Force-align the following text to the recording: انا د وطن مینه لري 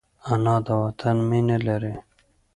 انا 0.31 0.55
د 0.65 0.67
وطن 0.83 1.15
مینه 1.29 1.57
لري 1.67 1.95